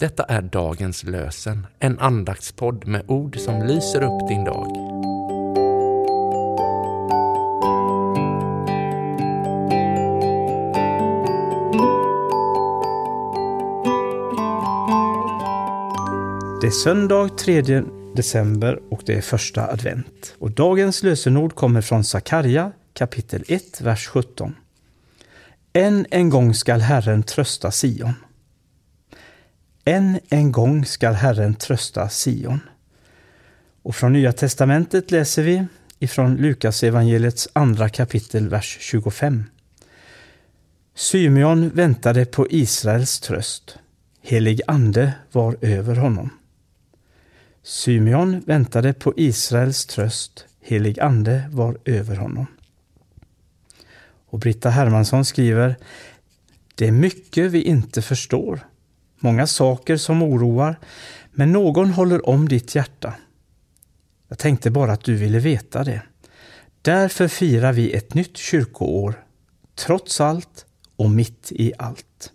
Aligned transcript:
Detta 0.00 0.22
är 0.22 0.42
dagens 0.42 1.04
lösen, 1.04 1.66
en 1.78 1.98
andaktspodd 1.98 2.86
med 2.86 3.02
ord 3.08 3.38
som 3.38 3.62
lyser 3.66 4.02
upp 4.02 4.28
din 4.28 4.44
dag. 4.44 4.66
Det 16.60 16.66
är 16.66 16.84
söndag 16.84 17.28
3 17.38 17.82
december 18.16 18.80
och 18.90 19.02
det 19.06 19.14
är 19.14 19.22
första 19.22 19.68
advent. 19.68 20.34
Och 20.38 20.50
dagens 20.50 21.02
lösenord 21.02 21.54
kommer 21.54 21.80
från 21.80 22.04
Sakarja 22.04 22.72
kapitel 22.92 23.44
1, 23.48 23.80
vers 23.80 24.06
17. 24.06 24.54
Än 25.72 26.06
en 26.10 26.30
gång 26.30 26.54
skall 26.54 26.80
Herren 26.80 27.22
trösta 27.22 27.70
Sion. 27.70 28.14
Än 29.88 30.20
en 30.28 30.52
gång 30.52 30.84
skall 30.84 31.14
Herren 31.14 31.54
trösta 31.54 32.08
Sion. 32.08 32.60
Och 33.82 33.96
från 33.96 34.12
Nya 34.12 34.32
testamentet 34.32 35.10
läser 35.10 35.42
vi 35.42 35.66
ifrån 35.98 36.36
Lukas 36.36 36.82
evangeliets 36.82 37.48
andra 37.52 37.88
kapitel, 37.88 38.48
vers 38.48 38.78
25. 38.80 39.44
Symeon 40.94 41.68
väntade 41.68 42.26
på 42.26 42.46
Israels 42.50 43.20
tröst. 43.20 43.78
Helig 44.22 44.60
ande 44.66 45.12
var 45.32 45.56
över 45.60 45.96
honom. 45.96 46.30
Symeon 47.62 48.40
väntade 48.46 48.92
på 48.92 49.14
Israels 49.16 49.86
tröst. 49.86 50.46
Helig 50.60 51.00
ande 51.00 51.42
var 51.52 51.78
över 51.84 52.16
honom. 52.16 52.46
Och 54.26 54.38
Britta 54.38 54.70
Hermansson 54.70 55.24
skriver 55.24 55.76
Det 56.74 56.86
är 56.86 56.92
mycket 56.92 57.50
vi 57.52 57.62
inte 57.62 58.02
förstår. 58.02 58.60
Många 59.18 59.46
saker 59.46 59.96
som 59.96 60.22
oroar, 60.22 60.78
men 61.32 61.52
någon 61.52 61.90
håller 61.90 62.28
om 62.28 62.48
ditt 62.48 62.74
hjärta. 62.74 63.14
Jag 64.28 64.38
tänkte 64.38 64.70
bara 64.70 64.92
att 64.92 65.04
du 65.04 65.16
ville 65.16 65.38
veta 65.38 65.84
det. 65.84 66.02
Därför 66.82 67.28
firar 67.28 67.72
vi 67.72 67.92
ett 67.92 68.14
nytt 68.14 68.36
kyrkoår, 68.36 69.24
trots 69.74 70.20
allt 70.20 70.66
och 70.96 71.10
mitt 71.10 71.52
i 71.52 71.72
allt. 71.78 72.32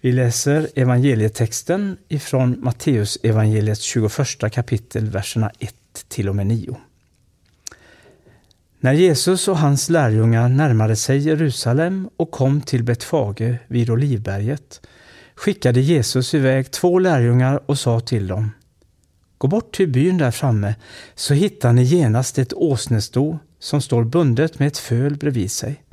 Vi 0.00 0.12
läser 0.12 0.68
evangelietexten 0.74 1.96
ifrån 2.08 2.56
Matteus 2.60 3.18
evangeliets 3.22 3.82
21 3.82 4.52
kapitel, 4.52 5.10
verserna 5.10 5.50
1 5.58 5.74
till 6.08 6.28
och 6.28 6.36
med 6.36 6.46
9. 6.46 6.76
När 8.84 8.92
Jesus 8.92 9.48
och 9.48 9.58
hans 9.58 9.90
lärjungar 9.90 10.48
närmade 10.48 10.96
sig 10.96 11.18
Jerusalem 11.18 12.08
och 12.16 12.30
kom 12.30 12.60
till 12.60 12.82
Betfage 12.84 13.58
vid 13.68 13.90
Olivberget 13.90 14.80
skickade 15.34 15.80
Jesus 15.80 16.34
iväg 16.34 16.70
två 16.70 16.98
lärjungar 16.98 17.60
och 17.66 17.78
sa 17.78 18.00
till 18.00 18.26
dem 18.26 18.50
Gå 19.38 19.48
bort 19.48 19.74
till 19.74 19.88
byn 19.88 20.18
där 20.18 20.30
framme 20.30 20.74
så 21.14 21.34
hittar 21.34 21.72
ni 21.72 21.82
genast 21.82 22.38
ett 22.38 22.52
åsnesto 22.52 23.38
som 23.58 23.82
står 23.82 24.04
bundet 24.04 24.58
med 24.58 24.68
ett 24.68 24.78
föl 24.78 25.16
bredvid 25.16 25.52
sig. 25.52 25.84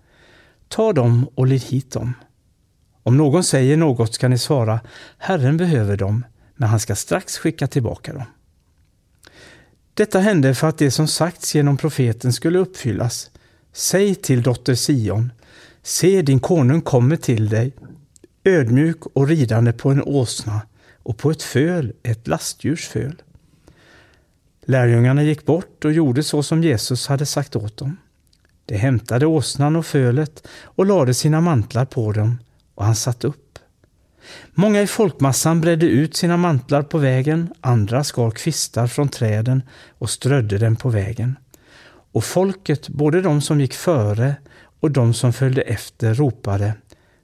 Ta 0.67 0.93
dem 0.93 1.29
och 1.35 1.47
led 1.47 1.61
hit 1.61 1.91
dem. 1.91 2.13
Om 3.03 3.17
någon 3.17 3.43
säger 3.43 3.77
något 3.77 4.13
ska 4.13 4.27
ni 4.27 4.37
svara 4.37 4.79
Herren 5.17 5.57
behöver 5.57 5.97
dem, 5.97 6.25
men 6.55 6.69
han 6.69 6.79
ska 6.79 6.95
strax 6.95 7.37
skicka 7.37 7.67
tillbaka 7.67 8.13
dem. 8.13 8.25
Detta 9.99 10.19
hände 10.19 10.55
för 10.55 10.67
att 10.67 10.77
det 10.77 10.91
som 10.91 11.07
sagts 11.07 11.55
genom 11.55 11.77
profeten 11.77 12.33
skulle 12.33 12.59
uppfyllas. 12.59 13.31
Säg 13.73 14.15
till 14.15 14.43
dotter 14.43 14.75
Sion, 14.75 15.31
se 15.83 16.21
din 16.21 16.39
konung 16.39 16.81
kommer 16.81 17.15
till 17.15 17.49
dig, 17.49 17.73
ödmjuk 18.43 19.05
och 19.13 19.27
ridande 19.27 19.73
på 19.73 19.89
en 19.89 20.03
åsna 20.03 20.61
och 21.03 21.17
på 21.17 21.31
ett 21.31 21.43
föl, 21.43 21.93
ett 22.03 22.27
lastdjurs 22.27 22.87
föl. 22.87 23.15
Lärjungarna 24.65 25.23
gick 25.23 25.45
bort 25.45 25.85
och 25.85 25.91
gjorde 25.91 26.23
så 26.23 26.43
som 26.43 26.63
Jesus 26.63 27.07
hade 27.07 27.25
sagt 27.25 27.55
åt 27.55 27.77
dem. 27.77 27.97
De 28.65 28.77
hämtade 28.77 29.25
åsnan 29.25 29.75
och 29.75 29.85
fölet 29.85 30.47
och 30.63 30.85
lade 30.85 31.13
sina 31.13 31.41
mantlar 31.41 31.85
på 31.85 32.11
dem 32.11 32.39
och 32.75 32.85
han 32.85 32.95
satt 32.95 33.23
upp. 33.23 33.48
Många 34.53 34.81
i 34.81 34.87
folkmassan 34.87 35.61
bredde 35.61 35.85
ut 35.85 36.15
sina 36.15 36.37
mantlar 36.37 36.83
på 36.83 36.97
vägen, 36.97 37.53
andra 37.61 38.03
skar 38.03 38.31
kvistar 38.31 38.87
från 38.87 39.09
träden 39.09 39.63
och 39.97 40.09
strödde 40.09 40.57
dem 40.57 40.75
på 40.75 40.89
vägen. 40.89 41.37
Och 42.11 42.23
folket, 42.23 42.89
både 42.89 43.21
de 43.21 43.41
som 43.41 43.61
gick 43.61 43.73
före 43.73 44.35
och 44.79 44.91
de 44.91 45.13
som 45.13 45.33
följde 45.33 45.61
efter, 45.61 46.13
ropade 46.13 46.73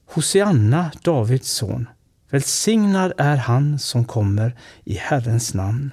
Hosianna, 0.05 0.91
Davids 1.01 1.49
son. 1.49 1.89
Välsignad 2.29 3.13
är 3.17 3.35
han 3.35 3.79
som 3.79 4.05
kommer 4.05 4.55
i 4.83 4.93
Herrens 4.93 5.53
namn. 5.53 5.91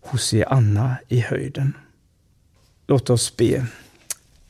Hosianna 0.00 0.96
i 1.08 1.20
höjden. 1.20 1.76
Låt 2.86 3.10
oss 3.10 3.36
be. 3.36 3.66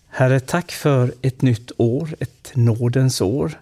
Herre, 0.08 0.40
tack 0.40 0.72
för 0.72 1.14
ett 1.22 1.42
nytt 1.42 1.70
år, 1.76 2.16
ett 2.20 2.52
nådens 2.54 3.20
år. 3.20 3.60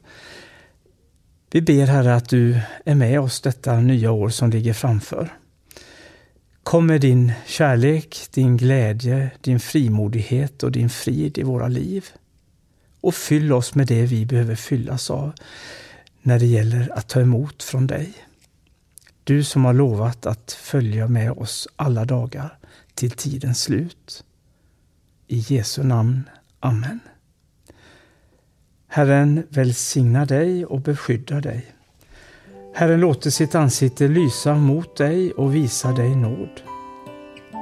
Vi 1.54 1.60
ber 1.62 1.86
Herre 1.86 2.14
att 2.14 2.28
du 2.28 2.60
är 2.84 2.94
med 2.94 3.20
oss 3.20 3.40
detta 3.40 3.80
nya 3.80 4.10
år 4.10 4.28
som 4.28 4.50
ligger 4.50 4.72
framför. 4.72 5.32
Kom 6.62 6.86
med 6.86 7.00
din 7.00 7.32
kärlek, 7.46 8.28
din 8.30 8.56
glädje, 8.56 9.30
din 9.40 9.60
frimodighet 9.60 10.62
och 10.62 10.72
din 10.72 10.90
frid 10.90 11.38
i 11.38 11.42
våra 11.42 11.68
liv. 11.68 12.06
Och 13.00 13.14
fyll 13.14 13.52
oss 13.52 13.74
med 13.74 13.86
det 13.86 14.06
vi 14.06 14.26
behöver 14.26 14.54
fyllas 14.54 15.10
av 15.10 15.32
när 16.22 16.38
det 16.38 16.46
gäller 16.46 16.92
att 16.98 17.08
ta 17.08 17.20
emot 17.20 17.62
från 17.62 17.86
dig. 17.86 18.12
Du 19.24 19.44
som 19.44 19.64
har 19.64 19.72
lovat 19.72 20.26
att 20.26 20.52
följa 20.52 21.08
med 21.08 21.32
oss 21.32 21.68
alla 21.76 22.04
dagar 22.04 22.58
till 22.94 23.10
tidens 23.10 23.62
slut. 23.62 24.24
I 25.26 25.38
Jesu 25.48 25.82
namn. 25.82 26.28
Amen. 26.60 27.00
Herren 28.94 29.46
välsigna 29.48 30.24
dig 30.24 30.66
och 30.66 30.80
beskydda 30.80 31.40
dig. 31.40 31.66
Herren 32.74 33.00
låter 33.00 33.30
sitt 33.30 33.54
ansikte 33.54 34.08
lysa 34.08 34.54
mot 34.54 34.96
dig 34.96 35.32
och 35.32 35.54
visa 35.54 35.92
dig 35.92 36.16
nåd. 36.16 36.60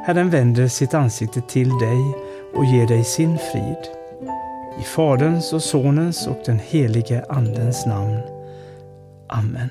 Herren 0.07 0.31
vänder 0.31 0.69
sitt 0.69 0.95
ansikte 0.95 1.41
till 1.41 1.69
dig 1.69 2.15
och 2.55 2.65
ger 2.65 2.87
dig 2.87 3.05
sin 3.05 3.39
frid. 3.39 3.89
I 4.81 4.83
Faderns 4.83 5.53
och 5.53 5.63
Sonens 5.63 6.27
och 6.27 6.39
den 6.47 6.59
helige 6.59 7.25
Andens 7.29 7.87
namn. 7.87 8.21
Amen. 9.29 9.71